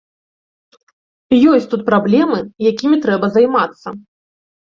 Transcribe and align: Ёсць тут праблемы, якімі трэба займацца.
Ёсць 1.51 1.67
тут 1.73 1.81
праблемы, 1.91 2.39
якімі 2.71 2.97
трэба 3.05 3.25
займацца. 3.35 3.87